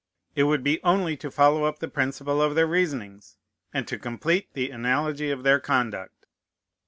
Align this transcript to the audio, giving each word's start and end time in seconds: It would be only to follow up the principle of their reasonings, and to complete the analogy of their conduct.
It 0.33 0.45
would 0.45 0.63
be 0.63 0.81
only 0.81 1.15
to 1.17 1.29
follow 1.29 1.65
up 1.65 1.77
the 1.77 1.87
principle 1.87 2.41
of 2.41 2.55
their 2.55 2.65
reasonings, 2.65 3.37
and 3.71 3.87
to 3.87 3.99
complete 3.99 4.51
the 4.53 4.71
analogy 4.71 5.29
of 5.29 5.43
their 5.43 5.59
conduct. 5.59 6.25